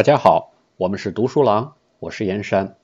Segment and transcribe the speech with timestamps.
[0.00, 2.78] 大家好，我们是读书郎，我是严山。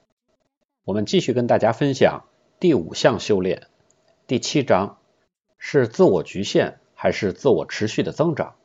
[0.84, 2.24] 我们继续跟大家分享
[2.60, 3.68] 第五项修炼，
[4.26, 4.98] 第七章
[5.56, 8.56] 是自我局限还是自我持续的增长？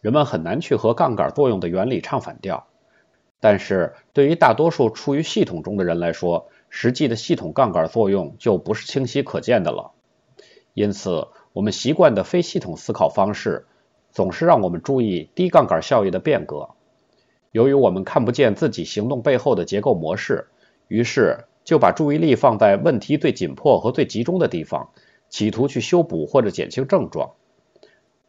[0.00, 2.68] 人们很难去和杠杆作用的原理唱反调，
[3.40, 9.90] 但是对于大多数处于系统中的人来说，实际的系统杠杆作用就不是清晰可见的了。
[10.74, 13.66] 因此，我们习惯的非系统思考方式。
[14.10, 16.70] 总是让我们注意低杠杆效益的变革。
[17.50, 20.48] 由于我们看不见自己行动背后的结构模式，
[20.86, 24.90] 于是就把注意力放在问题最紧迫和最集中的地方，
[25.28, 27.30] 企图去修补或者减轻症状。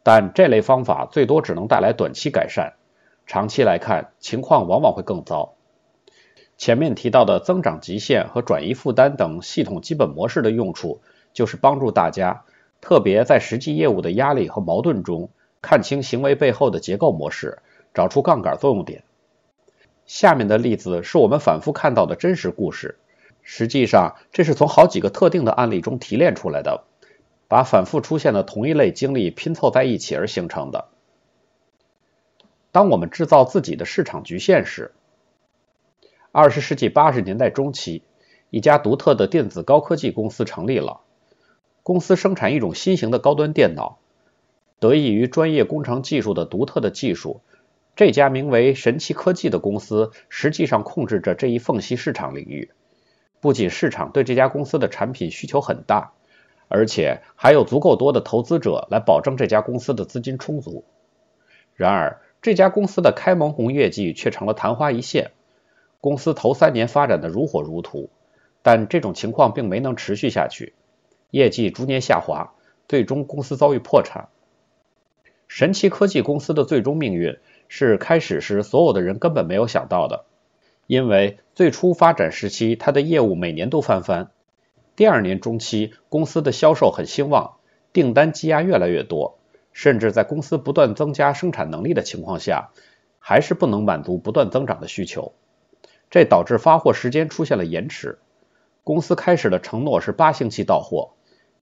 [0.02, 2.74] 但这类方法最多只能带来短期改善，
[3.26, 5.54] 长期来看情况往往会更糟。
[6.56, 11.00] 前面提到的增长极限和转移负担等系统基本模式的用处，
[11.32, 12.44] 就是帮助大家，
[12.80, 15.30] 特别在实际业务的压力和矛盾中。
[15.62, 17.58] 看清行为背后的结构模式，
[17.94, 19.04] 找出杠杆作用点。
[20.06, 22.98] 下面的例子是我们反复看到的真实故事，
[23.42, 26.84] 实际上这是从好几个特定的案例中提炼出来的，
[27.46, 30.88] 把反复出现的同一类经历拼凑在一起而形成的。
[32.72, 34.92] 当我们制造自己的市场局限时，
[36.32, 38.02] 二十世纪八十年代中期，
[38.50, 41.02] 一家独特的电子高科技公司成立了，
[41.84, 43.99] 公司生产一种新型的高端电脑。
[44.80, 47.42] 得益于专业工程技术的独特的技术，
[47.94, 52.70] 这家名为神奇科技的公司实际上控制着这一缝隙市场领域。
[53.40, 56.12] 不仅市场对这家公司的产品需求很大，
[56.68, 60.84] 而且还有足够多的投资者来保证这家公司的资金充足。
[61.74, 65.30] 然而，这家公司的开门红业绩却成了昙花一现。
[66.00, 68.08] 公司头三年发展的如火如荼，
[68.62, 70.72] 但这种情况并没能持续下去，
[71.30, 72.54] 业绩逐年下滑，
[72.88, 74.28] 最终公司遭遇破产。
[75.50, 80.24] 神奇科技公司的最终命运是开始时所有的人根本没有想到的，
[80.86, 84.30] 因为最初发展时期，它的业务每年都翻番。
[84.94, 87.56] 第二年中期，公司的销售很兴旺，
[87.92, 89.40] 订单积压越来越多，
[89.72, 92.70] 甚至在公司不断增加生产能力的情况下，
[93.18, 95.32] 还是不能满足不断增长的需求。
[96.10, 98.20] 这导致发货时间出现了延迟。
[98.84, 101.10] 公司开始的承诺是八星期到货，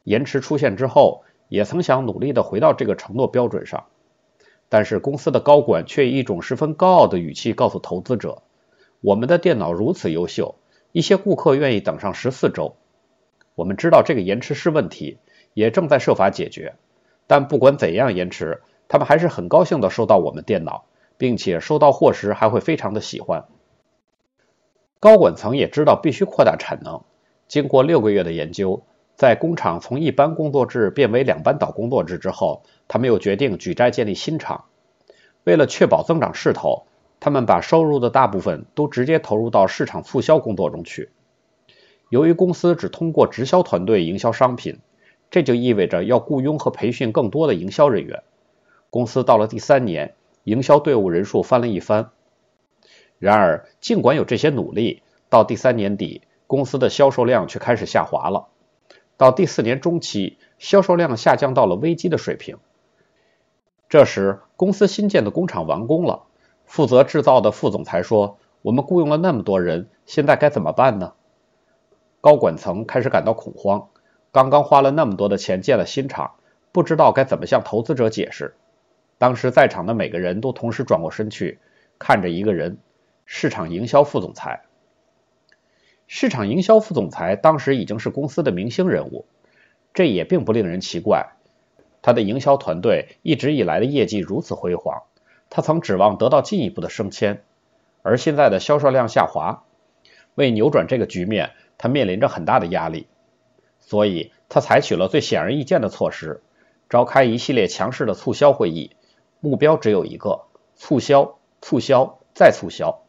[0.04, 1.24] 延迟出现之后。
[1.48, 3.86] 也曾想努力的回到这个承诺标准上，
[4.68, 8.42] 但是公司的高管却以一种十分高傲的语气告诉投资者
[9.00, 10.56] ：“我们的电脑如此优秀，
[10.92, 12.76] 一些顾客愿意等上十四周。
[13.54, 15.18] 我们知道这个延迟是问题，
[15.54, 16.74] 也正在设法解决。
[17.26, 20.84] 但不管怎样延迟，他们还是很高兴的收到我们电脑，
[21.16, 23.46] 并且收到货时还会非常的喜欢。”
[25.00, 27.02] 高管层也知道必须扩大产能，
[27.46, 28.82] 经过六个月的研究。
[29.18, 34.66] 在工厂从一般工作制变为两班倒工作制之后，他们又决定举债建立新厂。
[35.42, 36.84] 为了确保增长势头，
[37.18, 41.10] 他们把收入的大部分都直接投入到市场促销工作中去。
[42.10, 44.78] 由于公司只通过直销团队营销商品，
[45.32, 48.22] 这就意味着要雇佣和培训更多的营销人员。
[48.88, 50.14] 公司到了第三年，
[50.44, 52.10] 营销队伍人数翻了一番。
[53.18, 58.46] 然而，尽管有这些努力，到第三年底，公司的销售量却开始下滑了。
[59.18, 62.58] 到第四年中期，销售量下降到了危机的水平。
[63.88, 66.22] 这时，公司新建的工厂完工了。
[66.66, 71.14] 负责制造的副总裁说：“我们雇佣了那么多人，现在该怎么办呢？”
[72.22, 73.88] 高管层开始感到恐慌。
[74.30, 76.34] 刚刚花了那么多的钱建了新厂，
[76.70, 78.54] 不知道该怎么向投资者解释。
[79.18, 81.58] 当时在场的每个人都同时转过身去，
[81.98, 82.78] 看着一个人——
[83.26, 84.62] 市场营销副总裁。
[86.20, 89.24] 市场营销副总裁当时已经是公司的明星人物，
[89.94, 91.36] 这也并不令人奇怪。
[92.02, 95.04] 他的营销团队一直以来的业绩如此辉煌，
[95.48, 97.44] 他曾指望得到进一步的升迁，
[98.02, 99.62] 而现在的销售量下滑，
[100.34, 103.06] 为扭转这个局面，他面临着很大的压力。
[103.78, 106.42] 所以，他采取了最显而易见的措施，
[106.90, 108.90] 召开一系列强势的促销会议，
[109.38, 110.40] 目标只有一个：
[110.74, 113.02] 促销、促销再促销。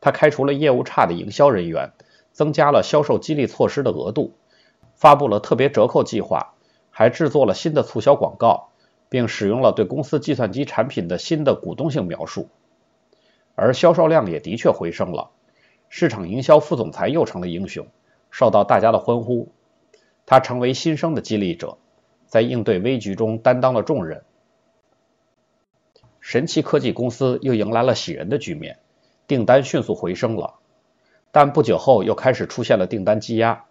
[0.00, 1.90] 他开除了业务差的营销人员。
[2.32, 4.32] 增加了销售激励措施的额度，
[4.94, 6.54] 发布了特别折扣计划，
[6.90, 8.70] 还制作了新的促销广告，
[9.08, 12.48] 并使用了对公司计算机产品的新的鼓动性描述。
[13.54, 15.30] 而销售量也的确回升了，
[15.88, 17.86] 市场营销副总裁又成了英雄，
[18.30, 19.52] 受到大家的欢呼。
[20.24, 21.76] 他成为新生的激励者，
[22.26, 24.22] 在应对危局中担当了重任。
[26.20, 28.78] 神奇科技公司又迎来了喜人的局面，
[29.26, 30.54] 订单迅速回升了。
[31.32, 33.64] 但不久后又开始出现了订单积压，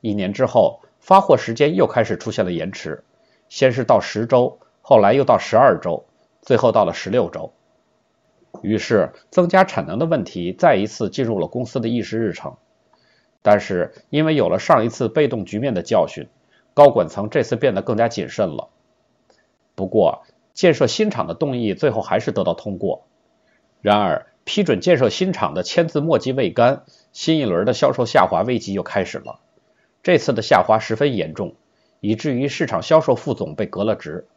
[0.00, 3.04] 一年之后发货时间又开始出现了延迟，
[3.48, 6.04] 先是到十周，后来又到十二周，
[6.42, 7.52] 最后到了十六周。
[8.62, 12.56] 于是增加产能的问题再一次进入了公司的议事日程。
[13.42, 16.28] 但是因为有了上一次被动局面的教训，
[16.74, 18.68] 高管层这次变得更加谨慎了。
[19.76, 20.24] 不过，
[20.54, 23.06] 建设新厂的动议最后还是得到通过。
[23.80, 29.40] 然而，批准建设新厂的签字墨迹未干，新一轮的销售下滑危机又开始了。
[30.04, 31.56] 这次的下滑十分严重，
[31.98, 34.28] 以至于市场销售副总被革了职。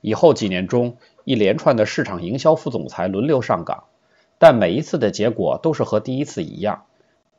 [0.00, 3.84] 以后几年中，一连串的市场营销副总裁轮流上岗，
[4.38, 6.86] 但每一次的结果都是和第一次一样。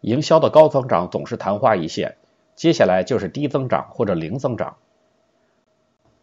[0.01, 2.17] 营销的高增长总是昙花一现，
[2.53, 4.77] 接下来就是低增长或者零增长。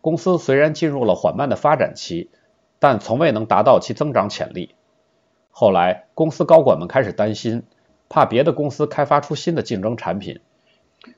[0.01, 2.31] 公司虽然进入了缓慢的发展期，
[2.79, 4.77] 但从未能达到其增长潜力。
[5.55, 7.63] 后来，公司高管们开始担心，
[8.09, 10.41] 怕别的公司开发出新的竞争产品，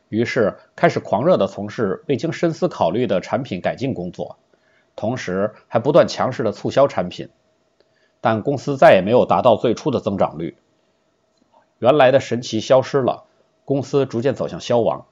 [0.08, 4.36] 于是开始狂热地从事未经深思考虑的产品改进工作，
[4.96, 7.30] 同时还不断强势地促销产品。
[8.20, 10.56] 但公司再也没有达到最初的增长率。
[11.78, 13.24] 原来的神奇消失了，
[13.64, 15.06] 公司逐渐走向消亡。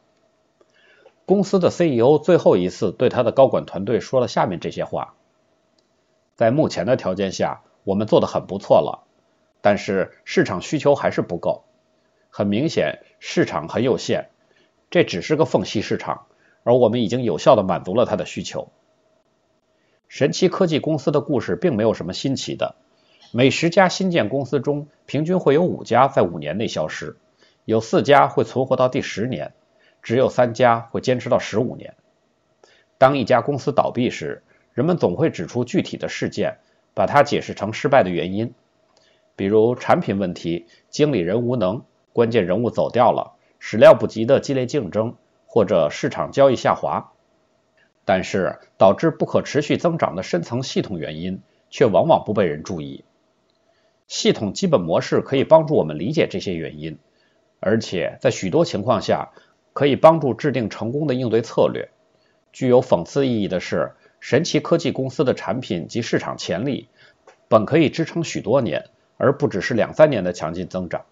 [1.24, 5.14] 公司的 CEO 最后一次对他的高管团队说了下面这些话：
[6.34, 9.04] 在目前的条件下，我们做的很不错了，
[9.62, 11.64] 但是市场需求还是不够。
[12.28, 14.28] 很明显，市场很有限，
[14.90, 16.26] 这只是个缝隙市场，
[16.64, 18.70] 而我们已经有效的满足了他的需求。
[20.08, 22.74] 神奇科技公司的故事并没有什么新奇的。
[23.32, 27.16] 每十家新建公司中，平均会有五家在五年内消失，
[27.64, 29.54] 有四家会存活到第十年，
[30.02, 31.94] 只有三家会坚持到十五年。
[32.98, 34.42] 当一家公司倒闭时，
[34.74, 36.58] 人们总会指出具体的事件，
[36.92, 38.52] 把它解释成失败的原因，
[39.42, 45.16] 比如产品问题、经理人无能、关键人物走掉了、始料不及的激烈竞争，
[45.46, 47.10] 或者市场交易下滑。
[48.04, 53.02] 但是，导致不可持续增长的深层系统原因，却往往不被人注意。
[54.06, 57.00] 系统基本模式可以帮助我们理解这些原因，
[57.58, 59.32] 而且在许多情况下
[59.72, 61.88] 可以帮助制定成功的应对策略。
[62.52, 63.90] 具有讽刺意义的是，
[64.20, 66.86] 神奇科技公司的产品及市场潜力
[67.48, 68.86] 本可以支撑许多年，
[69.16, 71.04] 而不只是两三年的强劲增长。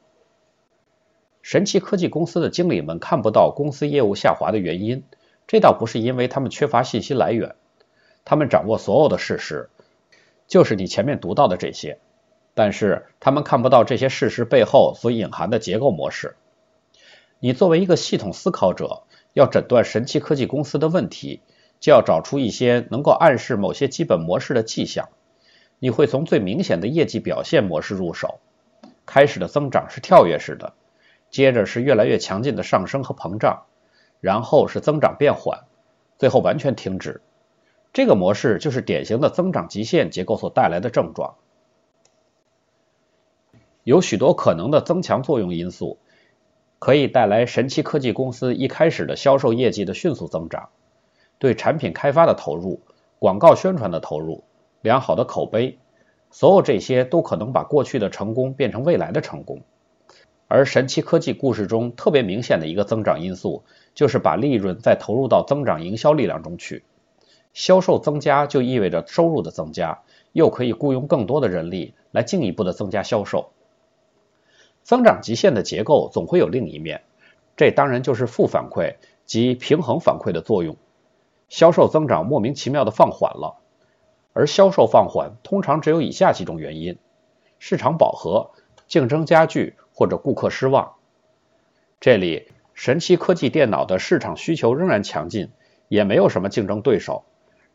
[1.43, 5.05] 神奇科技公司的经理们看不到公司业务下滑的原因，
[5.47, 7.55] 这倒不是因为他们缺乏信息来源，
[8.25, 9.70] 他们掌握所有的事实，
[10.47, 11.99] 就是你前面读到的这些。
[12.52, 16.37] 但是他们看不到这些事实背后所隐含的结构模式。
[17.38, 21.41] 你作为一个系统思考者，要诊断神奇科技公司的问题，
[21.79, 25.08] 就要找出一些能够暗示某些基本模式的迹象。
[25.80, 28.38] 你会从最明显的业绩表现模式入手。
[29.06, 30.74] 开始的增长是跳跃式的，
[31.30, 33.64] 接着是越来越强劲的上升和膨胀，
[34.20, 35.64] 然后是增长变缓，
[36.18, 37.20] 最后完全停止。
[37.92, 41.34] 这个模式就是典型的增长极限结构所带来的症状。
[43.82, 45.98] 有许多可能的增强作用因素，
[46.78, 50.68] 可以带来神奇科技公司一开始的销售业绩的迅速增长。
[51.38, 52.80] 对产品开发的投入、
[53.18, 54.44] 广告宣传的投入、
[54.82, 55.78] 良好的口碑，
[56.30, 59.60] 所有这些都可能把过去的成功变成未来的成功。
[60.48, 63.62] 而神奇科技故事中特别明显的一个增长因素，
[63.94, 66.82] 就是把利润再投入到增长营销力量中去。
[67.52, 70.00] 销售增加就意味着收入的增加，
[70.32, 73.50] 又可以雇佣更多的人力来进一步的增加销售。
[74.82, 77.02] 增长极限的结构总会有另一面，
[77.56, 78.96] 这当然就是负反馈
[79.26, 80.76] 及平衡反馈的作用。
[81.49, 83.56] 销售增长莫名其妙的放缓了，
[84.32, 86.99] 而销售放缓通常只有以下几种原因：
[87.58, 88.50] 市场饱和、
[88.87, 90.92] 竞争加剧或者顾客失望。
[92.00, 95.50] 这里，神奇科技电脑的市场需求仍然强劲，
[95.88, 97.25] 也没有什么竞争对手，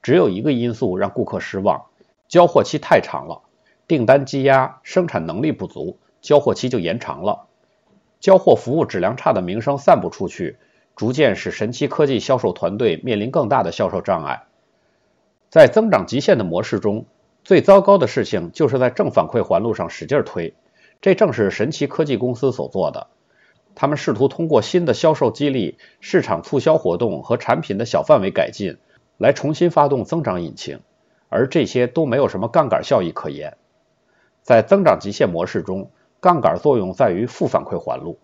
[0.01, 1.85] 只有一个因素让顾客失望：
[2.27, 3.41] 交货期太长了，
[3.87, 5.99] 订单积压，生产能力不足。
[6.21, 7.45] 交货期就延长了，
[8.19, 10.57] 交货服务质量差的名声散布出去，
[10.95, 14.47] 逐渐使神奇科技销售团队面临更大的销售障碍。
[15.55, 17.05] 在增长极限的模式中，
[17.45, 20.53] 最糟糕的事情就是在正反馈环路上使劲推，
[20.99, 23.07] 这正是神奇科技公司所做的。
[23.73, 28.75] 他们试图通过新的销售激励、市场促销活动和产品的小范围改进，
[29.17, 30.81] 来重新发动增长引擎，
[31.29, 33.55] 而这些都没有什么杠杆效益可言。
[34.41, 38.19] 在增长极限模式中，杠杆作用在于负反馈环路，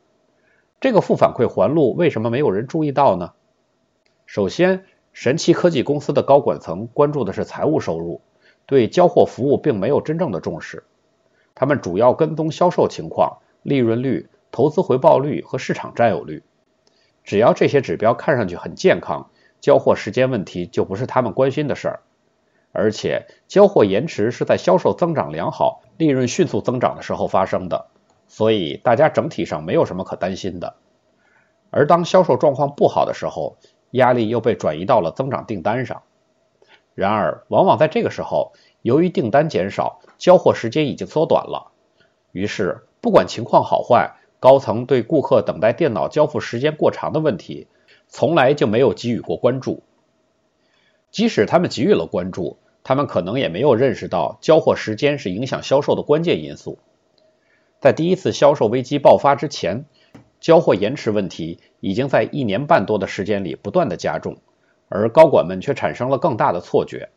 [0.81, 3.31] 这个负反馈环路为什么没有人注意到呢？
[4.25, 4.83] 首先，
[5.13, 8.21] 神奇科技公司的高管层关注的是财务收入，
[8.65, 10.83] 对交货服务并没有真正的重视。
[11.53, 16.43] 他们主要跟踪销售情况、利润率、投资回报率和市场占有率。
[17.23, 21.99] 只要这些指标看上去很健康，交货时间问题就不是他们关心的事儿。
[22.71, 27.87] 而且交货延迟是在销售增长良好、利润迅速增长的时候发生的，
[28.29, 30.77] 所以大家整体上没有什么可担心的。
[31.69, 33.57] 而当销售状况不好的时候，
[33.91, 36.03] 压力又被转移到了增长订单上。
[36.93, 41.71] 然而，往往在这个时候，由于订单减少，交货时间已经缩短了，
[42.31, 47.67] 于是不管情况好坏，高层对顾客等待电脑交付时间过长的问题，
[48.07, 49.83] 从来就没有给予过关注。
[51.11, 56.79] 即使他们给予了关注，他们可能也没有认识到交货时间是影响销售的关键因素。
[57.79, 59.85] 在第一次销售危机爆发之前，
[60.41, 64.37] 交货延迟问题已经在一年半多的时间里不断的加重，
[64.89, 67.09] 而高管们却产生了更大的错觉，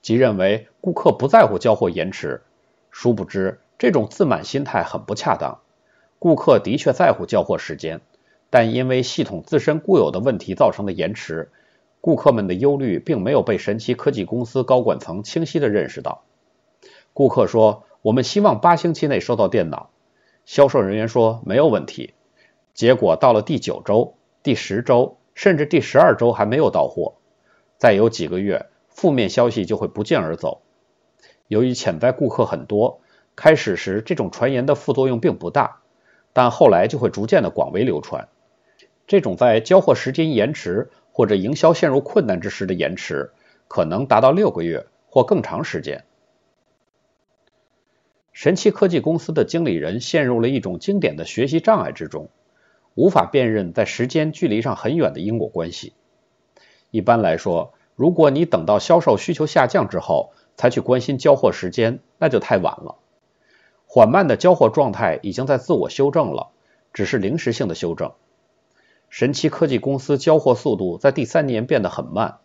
[0.00, 2.40] 即认为顾客不在乎交货延迟。
[2.90, 5.60] 殊不知，这种自满心态很不恰当。
[6.18, 8.00] 顾客的确在乎交货时间，
[8.48, 11.50] 但因为系统自身固有的问题造成的延迟。
[12.00, 16.24] 顾客们的忧虑并没有被神奇科技公司高管层清晰地认识到。
[17.12, 19.90] 顾客说：“我们希望八星期内收到电脑。”
[20.46, 22.14] 销售人员说：“没有问题。”
[22.74, 27.14] 结果到了第九周、第十周，甚至第十二周还没有到货。
[27.78, 30.62] 再有几个月，负面消息就会不胫而走。
[31.48, 33.00] 由于潜在顾客很多，
[33.36, 35.80] 开始时这种传言的副作用并不大，
[36.32, 38.28] 但后来就会逐渐的广为流传。
[39.06, 40.90] 这种在交货时间延迟。
[41.14, 43.32] 或者营销陷入困难之时的延迟，
[43.68, 46.06] 可能达到六个月或更长时间。
[48.32, 52.30] 神奇科技公司的经理人陷入了一种经典的学习障碍之中，
[52.94, 55.92] 无法辨认在时间距离上很远的因果关系。
[56.90, 62.96] 一般来说，如果你等到销售需求下降之后才去关心交货时间，那就太晚了。
[63.86, 66.48] 缓慢的交货状态已经在自我修正了，
[66.92, 68.12] 只是临时性的修正。
[69.10, 72.38] 神奇科技公司交货速度在第三年变得很慢，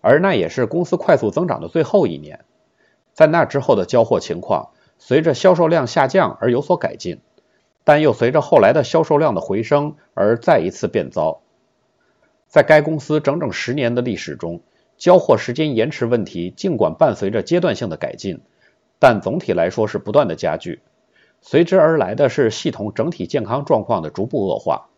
[0.00, 2.44] 而那也是公司快速增长的最后一年。
[3.12, 7.20] 在那之后的交货情况，随着销售量下降而有所改进，
[7.84, 11.40] 但又随着后来的销售量的回升而再一次变糟。
[12.46, 14.60] 在该公司整整十年的历史中，
[14.96, 18.40] 交货时间延迟问题尽管伴随着阶段性的改进，
[18.98, 20.80] 但总体来说是不断的加剧，
[21.40, 24.88] 随之而来的是系统整体健康状况的逐步恶化。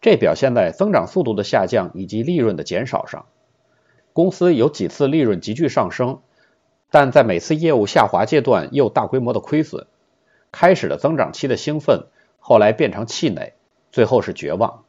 [0.00, 3.24] 这表现在增长速度的下降以及利润的减少上。
[4.12, 6.20] 公司有几次利润急剧上升，
[6.90, 9.86] 但在每次业务下滑阶段又大规模的亏损。
[10.54, 12.06] 开始的增长期的兴奋，
[12.38, 13.54] 后来变成气馁，
[13.90, 14.84] 最后是绝望。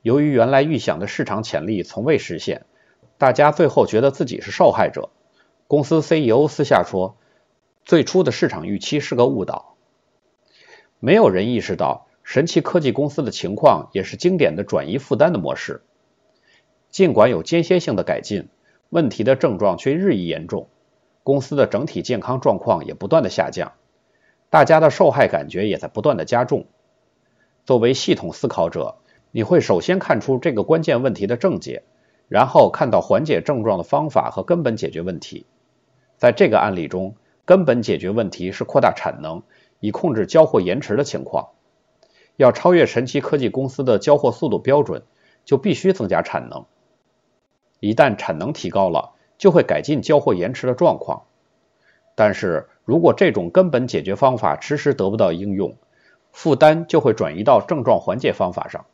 [0.00, 2.64] 由于原来预想的市场潜力从未实现，
[3.18, 5.10] 大家最后觉得自己是受害者。
[5.68, 7.18] 公司 CEO 私下说
[7.84, 9.76] ：“最初的市场预期是个误导。”
[11.00, 12.06] 没有人意识到。
[12.24, 15.82] 神奇科技公司的情况也是经典的转移负担的模式。
[16.88, 18.48] 尽管有间歇性的改进，
[18.90, 20.68] 问题的症状却日益严重，
[21.24, 23.72] 公司的整体健康状况也不断的下降，
[24.52, 26.66] 大家的受害感觉也在不断的加重。
[27.64, 28.96] 作为系统思考者，
[29.30, 31.84] 你会首先看出这个关键问题的症结，
[32.28, 35.46] 然后看到缓解症状的方法和根本解决问题。
[36.18, 37.14] 在这个案例中，
[37.46, 39.42] 根本解决问题是扩大产能，
[39.80, 41.48] 以控制交货延迟的情况。
[42.36, 45.04] 要超越神奇科技公司的交货速度标准，
[45.46, 46.66] 就必须增加产能。
[47.80, 51.22] 一旦产能提高了，就会改进交货延迟的状况。
[52.14, 55.76] 但是如果这种根本解决方法迟迟得不到应用，
[56.30, 58.86] 负担就会转移到症状缓解方法上。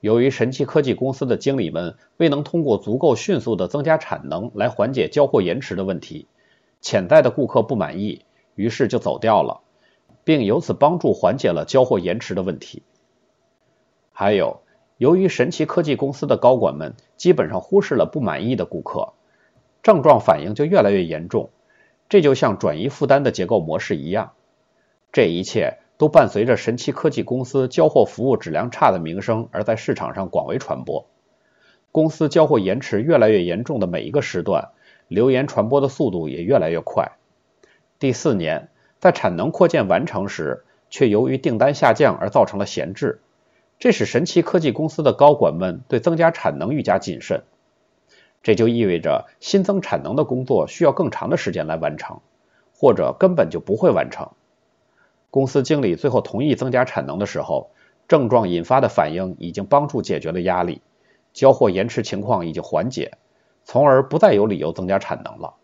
[0.00, 6.26] 由于神奇科技公司的经理们未能通过足够迅速的增加产能来缓解交货延迟的问题，
[6.80, 9.60] 潜在的顾客不满意，于是就走掉了。
[10.26, 12.82] 并由此帮助缓解了交货延迟的问题。
[14.10, 14.62] 还有，
[14.96, 19.12] 由于神奇科技公司的高管们基本上忽视了不满意的顾客，
[19.82, 21.50] 症状反应就越来越严重。
[22.08, 24.32] 这就像转移负担的结构模式一样。
[25.12, 31.06] 这一切都伴随着神奇科技公司交货服务质量差的名声而在市场上广为传播。
[31.92, 34.70] 公司交货延迟越来越严重的每一个时段，
[35.08, 37.12] 流言传播的速度也越来越快。
[37.98, 38.68] 第四年。
[39.00, 43.20] 在产能扩建完成时，却由于订单下降而造成了闲置，
[43.78, 47.42] 这使神奇科技公司的高管们对增加产能愈加谨慎。
[48.44, 52.20] 这就意味着新增产能的工作需要更长的时间来完成，
[52.72, 54.30] 或者根本就不会完成。
[55.32, 57.70] 公司经理最后同意增加产能的时候，
[58.06, 60.80] 症状引发的反应已经帮助解决了压力，
[61.32, 63.18] 交货延迟情况已经缓解，
[63.64, 65.54] 从而不再有理由增加产能了。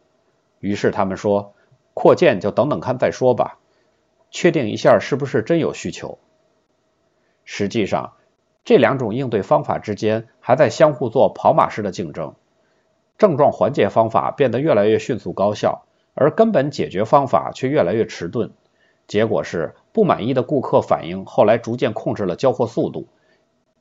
[0.58, 1.52] 于是他们说。
[1.92, 3.58] 扩建就等等看再说吧，
[4.30, 6.18] 确定一下是不是真有需求。
[7.44, 8.14] 实际上，
[8.64, 12.36] 这两种应对方法之间还在相互做跑马式的竞争。
[13.20, 15.82] 症状缓解方法变得越来越迅速高效，
[16.14, 18.50] 而根本解决方法却越来越迟钝。
[19.06, 23.08] 结果是，不满意的顾客反应后来逐渐控制了交货速度，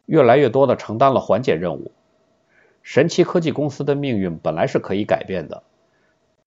[0.05, 1.93] 越来越多的承担了缓解任务。
[2.83, 5.63] 神奇科技公司的命运本来是可以改变的，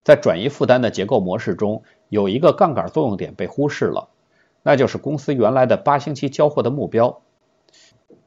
[0.05, 4.11] 在转移负担的结构模式中，有一个杠杆作用点被忽视了，
[4.63, 7.23] 那就是公司原来的八星期交货的目标。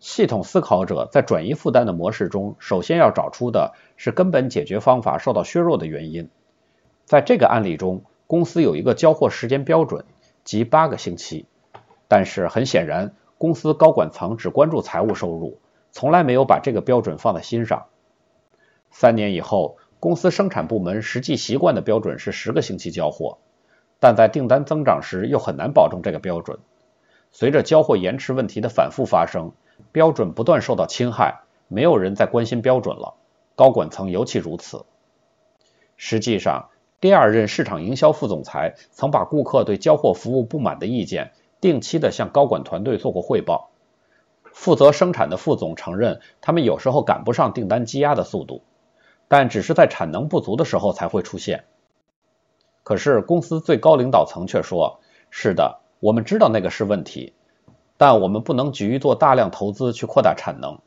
[0.06, 6.30] 系统思考者在转移负担的模式中，首先要找出的是根本解决方法受到削弱的原因。
[7.06, 10.06] 在这个案例中，公司有一个交货时间标准，
[10.44, 11.48] 即八个星期。
[12.08, 15.58] 但是很显然，公司高管层只关注财务收入，
[15.92, 17.88] 从来没有把这个标准放在心上。
[18.92, 23.40] 三年以后，公司生产部门实际习惯的标准是十个星期交货，
[24.00, 26.60] 但在订单增长时又很难保证这个标准。
[27.32, 29.52] 随着交货延迟问题的反复发生，
[29.96, 33.14] 标准不断受到侵害，没有人再关心标准了，
[33.56, 34.84] 高管层尤其如此。
[35.96, 36.68] 实际上，
[37.00, 43.70] 第二任市场营销副总裁曾把顾客对交货服务不满的意见定期的向高管团队做过汇报。
[44.44, 48.64] 负责生产的副总承认，他们有时候赶不上订单积压的速度，
[49.30, 51.64] 但只是在产能不足的时候才会出现。
[52.84, 55.00] 可是公司最高领导层却说
[55.32, 57.34] ：“是的。”我们知道那个是问题，
[57.98, 60.80] 但我们不能急于做大量投资去扩大产能，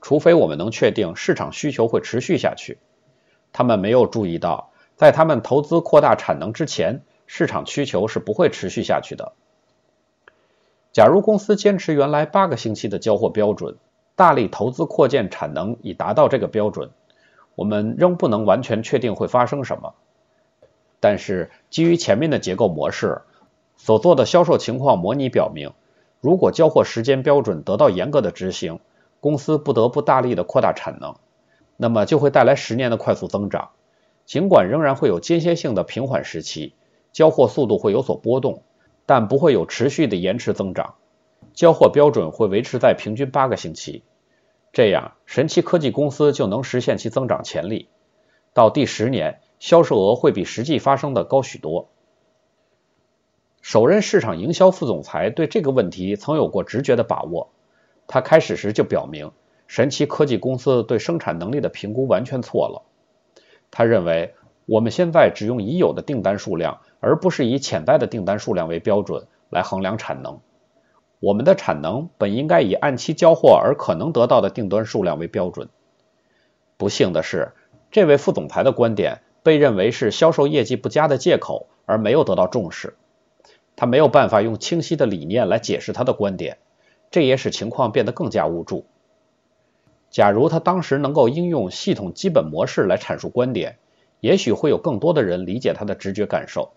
[0.00, 2.78] 除非我们能确定市场需求会持续下去。
[3.52, 9.32] 他们没有注意到，在他们投资扩大产能之前，市场需求是不会持续下去的。
[10.92, 13.76] 假如公司坚持原来八个星期的交货标准，
[14.14, 16.90] 大力投资扩建产能以达到这个标准，
[17.54, 19.94] 我们仍不能完全确定会发生什么。
[21.00, 23.22] 但是基于前面的结构模式。
[23.76, 25.72] 所做的销售情况模拟表明，
[26.24, 28.80] 如果交货时间标准得到严格的执行，
[29.20, 31.16] 公司不得不大力的扩大产能，
[31.76, 33.72] 那么就会带来十年的快速增长。
[34.24, 36.72] 尽管仍然会有间歇性的平缓时期，
[37.12, 38.62] 交货速度会有所波动，
[39.04, 40.94] 但不会有持续的延迟增长。
[41.52, 44.02] 交货标准会维持在平均八个星期，
[44.72, 47.90] 这样神奇科技公司就能实现其增长潜力。
[48.54, 51.90] 到第十年，销售额会比实际发生的高许多。
[53.64, 57.48] 首任市场营销副总裁对这个问题曾有过直觉的把握。
[58.06, 59.32] 他开始时就表明，
[59.66, 62.82] 神奇科技公司对生产能力的评估完全错了。
[63.70, 64.34] 他认为，
[64.66, 70.40] 我们现在只用已有的订单数量，而不是以潜在的订单数量为标准来衡量产能。
[71.18, 75.70] 我们的产能本应该以按期交货而可能得到的订单数量为标准。
[76.76, 77.52] 不幸的是，
[77.90, 82.94] 这位副总裁的观点被认为是销售业绩不佳的借口，而没有得到重视。
[83.76, 86.58] 他没有办法用清晰的理念来解释他的观点，
[87.10, 88.86] 这也使情况变得更加无助。
[90.10, 93.78] 假如他当时能够应用系统基本模式来阐述观点，
[94.20, 96.72] 也许会有更多的人理解他的直觉感受。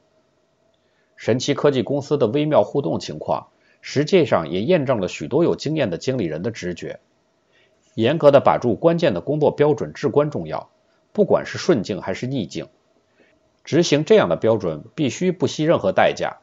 [1.15, 3.47] 神奇科技公司的微妙互动情况，
[3.81, 6.99] 实际上也验证了许多有经验的经理人的直觉。
[7.93, 10.69] 严格的把住关键的工作标准至关重要，
[11.13, 12.67] 不管是顺境还是逆境，
[13.63, 16.37] 执行这样的标准必须不惜任何代价。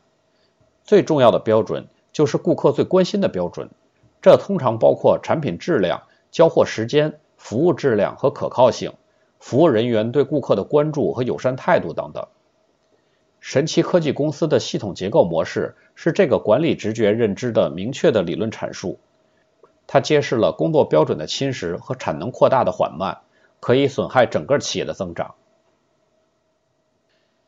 [0.84, 3.70] 最重要的标准就是顾客最关心的标准，
[4.20, 8.92] 这通常包括产品质量、交货时间、服务质量和可靠性、
[9.40, 12.26] 服务人员对顾客的关注和友善态度等等。
[13.40, 18.98] 神奇科技公司的系统结构模式是这个管理直觉认知的明确的理论阐述，
[19.86, 23.18] 它揭示了工作标准的侵蚀和产能扩大的缓慢
[23.60, 25.34] 可以损害整个企业的增长。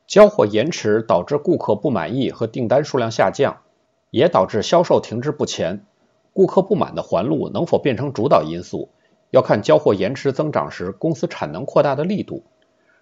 [0.07, 3.63] 交货延迟导致顾客不满意和订单数量下降，
[4.11, 5.85] 也导致销售停滞不前。
[6.33, 8.91] 顾客不满的环路能否变成主导因素，
[9.31, 12.45] 要看交货延迟增长时公司产能扩大的力度。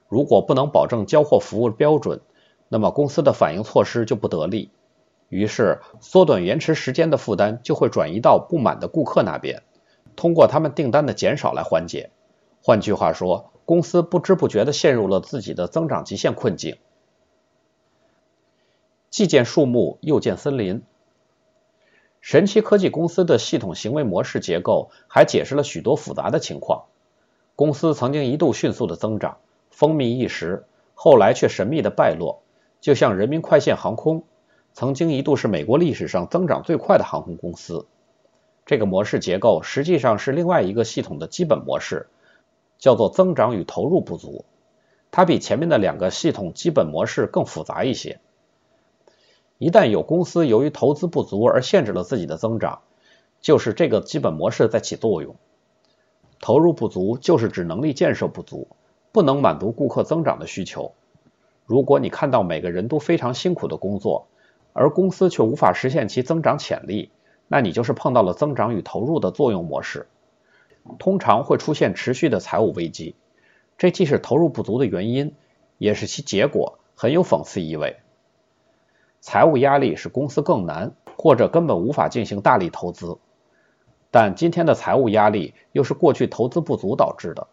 [0.08, 2.20] 如果不能保证交货服务标准，
[2.68, 4.70] 那么公司的反应措施就不得力。
[5.28, 9.62] 于是，缩短延迟时间的负担就会转移到不满的顾客那边，
[10.16, 12.10] 通过他们订单的减少来缓解。
[12.62, 16.76] 换句话说，公司不知不觉地陷入了自己的增长极限困境。
[19.14, 20.82] 既见树木，又见森林。
[22.20, 26.86] 神奇科技公司的系统行为模式结构还解释了许多复杂的情况。
[27.54, 29.36] 公司曾经一度迅速的增长，
[29.70, 32.42] 风靡一时，后来却神秘的败落。
[32.80, 34.24] 就像人民快线航空，
[34.72, 37.86] 曾经一度是美国历史上增长最快的航空公司。
[38.66, 42.08] 这个模式结构实际上是另外一个系统的基本模式，
[42.78, 44.44] 叫做增长与投入不足。
[45.12, 48.18] 它比前面的两个系统基本模式更复杂一些。
[49.58, 52.80] 一旦有公司由于投资不足而限制了自己的增长，
[53.40, 55.36] 就是这个基本模式在起作用。
[56.40, 58.68] 投入不足就是指能力建设不足，
[59.12, 60.92] 不能满足顾客增长的需求。
[61.64, 64.26] 如果你看到每个人都非常辛苦的工作，
[64.72, 67.10] 而公司却无法实现其增长潜力，
[67.46, 70.08] 那你就是碰到了增长与投入的作用模式，
[70.98, 73.14] 通常会出现持续的财务危机。
[73.78, 75.34] 这既是投入不足的原因，
[75.78, 77.96] 也是其结果，很有讽刺意味。
[79.24, 83.16] 财务压力使公司更难，或者根本无法进行大力投资。
[84.10, 87.46] 但今天的财务压力又是过去投资不足导致的。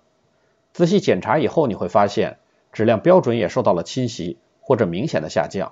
[0.73, 2.39] 仔细检查以后，你会发现
[2.73, 5.71] 质量标准也受到了侵袭或者明显的下降。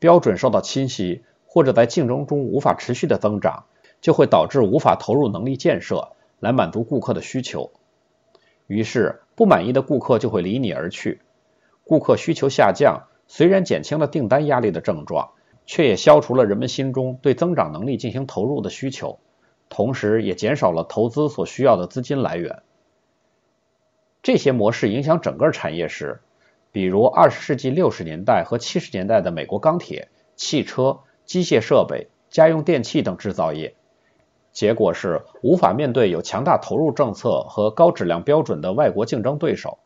[0.00, 3.66] 标准受到侵袭或者在竞争中无法持续的增长，
[4.00, 6.08] 就会导致无法投入能力建设
[6.40, 7.70] 来满足顾客的需求。
[8.66, 11.20] 于是不满意的顾客就会离你而去。
[11.84, 15.30] 顾客需求下降，虽然减轻了订单压力的症状，
[15.64, 19.20] 却也消除了人们心中对增长能力进行投入的需求。
[19.68, 22.64] 同时，也减少了投资所需要的资金来源。
[24.20, 26.20] 这些模式影响整个产业时，
[26.72, 33.76] 比如二十世纪六十年代和七十年代的美国钢铁、汽车、机械设备、家用电器等制造业，
[34.50, 39.78] 结果是无法面对有强大投入政策和高质量标准的外国竞争对手。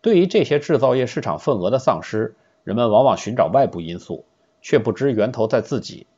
[0.00, 2.34] 对于这些制造业市场份额的丧失，
[2.66, 4.24] 人们往往寻找外部因素，
[4.60, 6.08] 却不知源头在自己。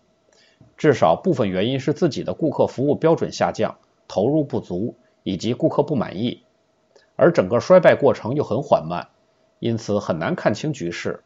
[0.78, 3.76] 至少部分原因是自己的顾客服务标准下降、
[4.08, 6.44] 投入不足以及顾客不满意，
[7.16, 9.08] 而整个衰败过程又很缓慢，
[9.58, 11.22] 因此很难看清局势。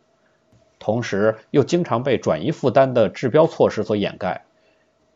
[0.80, 4.44] 同时，又经常被转移负担的治标措施所掩盖，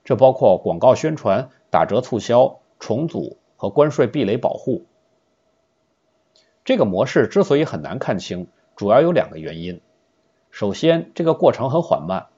[0.04, 4.86] 这包括广告宣传、打折促销、重组和关税壁垒保护。
[6.64, 9.80] 这个模式之所以很难看清，主要有两个原因：
[10.56, 12.28] 首先，这个过程很缓慢。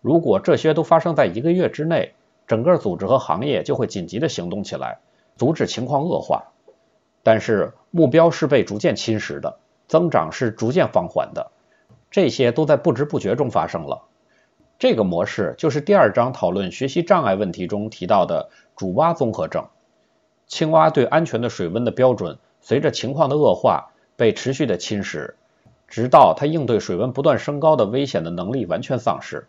[0.00, 2.14] 如果这些都发生在一个月之内，
[2.46, 5.00] 整个组织和行业就会紧急的行动起来，
[5.36, 6.44] 阻止情况恶化。
[7.22, 11.50] 但是目标是被逐渐侵蚀的，增长是逐渐放缓的，
[12.10, 14.04] 这些都在不知不觉中发生了。
[14.78, 19.66] 这个模式就是第二章讨论学习障碍问题中提到的主蛙综合症。
[20.46, 25.34] 青蛙对安全的水温的标准，随着情况的恶化被持续的侵蚀，
[25.88, 29.48] 直到它应对水温不断升高的危险的能力完全丧失。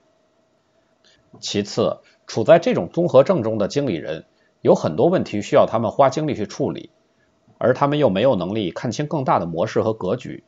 [1.39, 4.25] 其次，处在这种综合症中的经理人
[4.61, 6.89] 有很多问题需要他们花精力去处理，
[7.57, 10.43] 而他们又没有能力看清更大的模式和格局。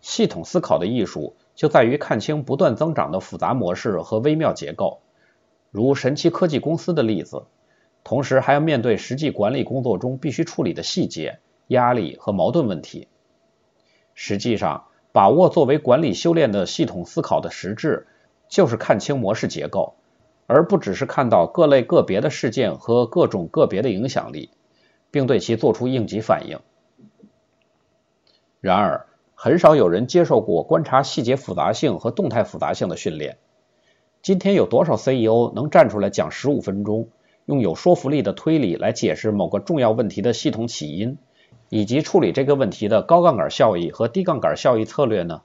[0.00, 5.00] 系统思考的艺术就在于看清不断增长的复杂模式和微妙结构，
[5.72, 7.46] 如神奇科技公司的例子。
[8.04, 13.08] 同时，还要面对实际管理工作中必须处理的细节、压力和矛盾问题。
[14.14, 14.84] 实际上，
[15.16, 18.06] 把握作为管理修炼的系统思考的实质。
[18.48, 19.94] 就是看清模式结构，
[20.46, 24.50] 而不只是看到各类个别的事件和各种个别的影响力，
[25.10, 26.60] 并对其做出应急反应。
[28.60, 33.38] 然而，很少有人接受过观察细节复杂性和动态复杂性的训练。
[34.22, 37.08] 今天有多少 CEO 能站出来讲十五分钟，
[37.46, 41.18] 用有说服力的推理来解释某个重要问题的系统起因，
[41.68, 45.42] 以及处理这个问题的高杠杆效益和低杠杆效益策略呢？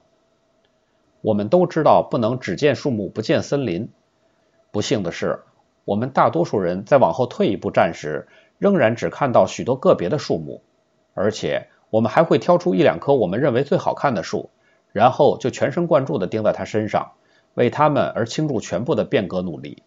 [1.20, 3.88] 我们都知道不能只见树木不见森林。
[4.70, 5.42] 不幸的是，
[5.84, 8.26] 我们大多数人在往后退一步站时，
[8.58, 10.62] 仍然只看到许多个别的树木，
[11.14, 14.50] 而且我们还会挑出一两棵我们认为最好看的树，
[14.92, 17.12] 然后就全神贯注地盯在它身上，
[17.54, 19.82] 为它们而倾注全部的变革努力。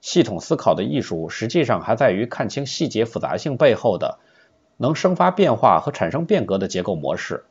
[0.00, 4.18] 系统思考的艺术实际上还在于看清细节复杂性背后的
[4.78, 7.44] 能生发变化和产生变革的结构模式。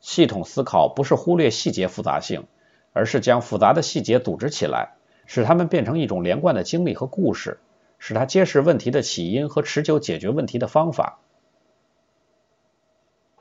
[0.00, 2.46] 系统思考不是忽略细节复杂性，
[2.92, 4.94] 而是将复杂的细节组织起来，
[5.26, 7.60] 使它们变成一种连贯的经历和故事，
[7.98, 11.20] 使它揭示问题的起因和持久解决问题的方法。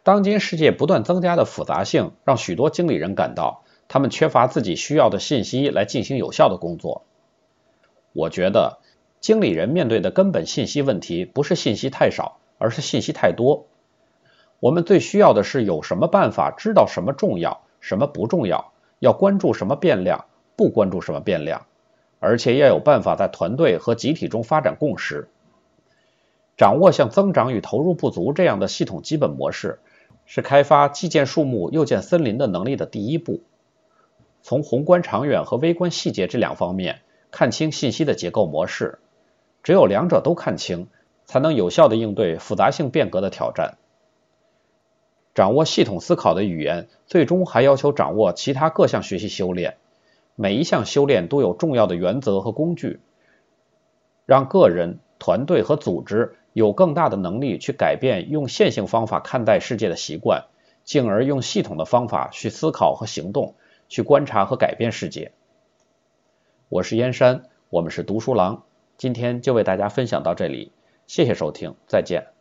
[0.04, 7.04] 当今世界不断增加的复杂性，让许多经理人感到他们缺乏自己需要的信息来进行有效的工作。
[8.14, 8.80] 我觉得，
[9.20, 13.68] 经理人面对的根本信息问题不是信息太少，而是信息太多。
[14.60, 21.66] 我们最需要的是有什么办法知道什么重要，什么不重要，要关注什么变量，不关注什么变量，
[22.20, 25.28] 而且要有办法在团队和集体中发展共识。
[26.58, 29.80] 掌握像增长与投入不足这样的系统基本模式，
[30.26, 33.42] 是开发既见树木又见森林的能力的第一步。
[34.42, 38.98] 从宏观长远和微观细节这两方面看清信息的结构模式，
[39.62, 40.88] 只有两者都看清，
[41.28, 43.78] 才能有效的应对复杂性变革的挑战。
[45.36, 49.78] 掌握系统思考的语言，最终还要求掌握其他各项学习修炼。
[50.36, 53.00] 每一项修炼都有重要的原则和工具，
[54.26, 60.46] 让个人、团队和组织有更大的能力去改变用线性方法看待世界的习惯，
[60.84, 63.56] 进而用系统的方法去思考和行动，
[63.90, 65.32] 去观察和改变世界。
[66.70, 68.64] 我是燕山，我们是读书郎，
[68.98, 70.72] 今天就为大家分享到这里，
[71.08, 72.37] 谢谢收听，再见。